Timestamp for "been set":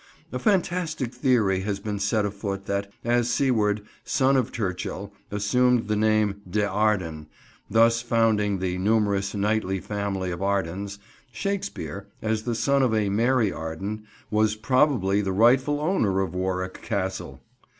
1.79-2.25